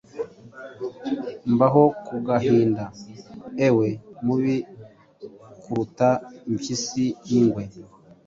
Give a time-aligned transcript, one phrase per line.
[1.53, 2.83] Mbaho ku gahinda!
[3.67, 3.87] Ewe
[4.25, 4.55] mubi
[5.61, 6.09] kuruta
[6.51, 7.63] impyisi n'ingwe,